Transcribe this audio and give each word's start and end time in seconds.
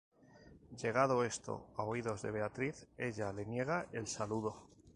Llegado 0.81 1.23
esto 1.23 1.67
a 1.77 1.83
oídos 1.83 2.23
de 2.23 2.31
Beatriz, 2.31 2.87
ella 2.97 3.31
le 3.31 3.45
niega 3.45 3.85
el 3.91 4.07
saludo. 4.07 4.55